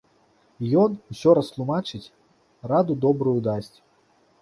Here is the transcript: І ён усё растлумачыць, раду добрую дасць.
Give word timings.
І 0.63 0.71
ён 0.83 0.91
усё 1.17 1.35
растлумачыць, 1.39 2.03
раду 2.75 2.93
добрую 3.07 3.39
дасць. 3.53 3.75